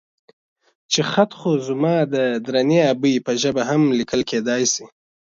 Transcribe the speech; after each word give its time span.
چې 0.91 1.01
خط 1.11 1.31
خو 1.39 1.51
زما 1.67 1.95
د 2.13 2.15
درنې 2.45 2.79
ابۍ 2.91 3.15
په 3.25 3.31
ژبه 3.41 3.63
هم 3.69 3.81
ليکل 3.97 4.21
کېدای 4.31 4.63
شي. 4.73 4.85